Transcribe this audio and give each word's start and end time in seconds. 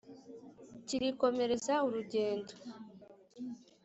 Kirikomereza 0.87 1.73
urugendo 1.87 2.53